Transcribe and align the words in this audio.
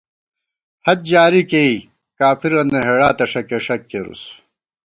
حد 0.85 0.99
جاری 1.09 1.41
کېئےکافِرَنہ 1.51 2.79
ہېڑا 2.87 3.09
تہ 3.17 3.25
ݭَکېݭَک 3.31 3.81
کېرُوس 3.89 4.23